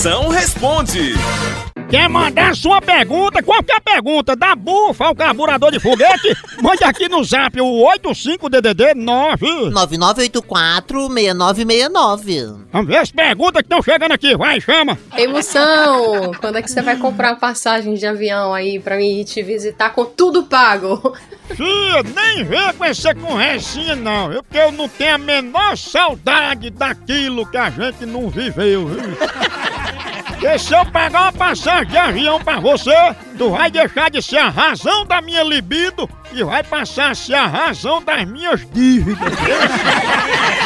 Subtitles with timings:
[0.00, 1.12] Moção responde.
[1.90, 6.34] Quer mandar sua pergunta, qualquer pergunta, da bufa ao carburador de foguete?
[6.62, 9.46] Mande aqui no zap o 85DDD 9.
[9.70, 12.60] 9984-6969.
[12.72, 14.96] Vamos ver as perguntas que estão chegando aqui, vai, chama.
[15.18, 16.32] Emoção!
[16.40, 19.90] Quando é que você vai comprar passagem de avião aí pra mim ir te visitar
[19.90, 21.14] com tudo pago?
[21.48, 24.42] Fia, nem vê com essa conversinha não, viu?
[24.42, 29.00] Porque eu não tenho a menor saudade daquilo que a gente não viveu, viu?
[30.40, 32.96] Porque se eu pagar uma passagem de avião pra você,
[33.36, 37.34] tu vai deixar de ser a razão da minha libido e vai passar a ser
[37.34, 39.20] a razão das minhas dívidas.